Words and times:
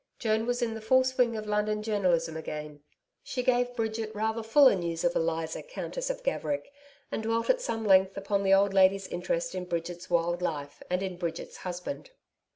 Joan 0.17 0.47
was 0.47 0.63
in 0.63 0.73
the 0.73 0.81
full 0.81 1.03
swing 1.03 1.37
of 1.37 1.45
London 1.45 1.83
journalism 1.83 2.35
again. 2.35 2.81
She 3.21 3.43
gave 3.43 3.75
Bridget 3.75 4.15
rather 4.15 4.41
fuller 4.41 4.73
news 4.73 5.03
of 5.03 5.15
Eliza 5.15 5.61
Countess 5.61 6.09
of 6.09 6.23
Gaverick, 6.23 6.73
and 7.11 7.21
dwelt 7.21 7.51
at 7.51 7.61
some 7.61 7.85
length 7.85 8.17
upon 8.17 8.41
the 8.41 8.51
old 8.51 8.73
lady's 8.73 9.05
interest 9.05 9.53
in 9.53 9.65
Bridget's 9.65 10.09
wild 10.09 10.41
life 10.41 10.81
and 10.89 11.03
in 11.03 11.17
Bridget's 11.17 11.57
husband. 11.57 12.09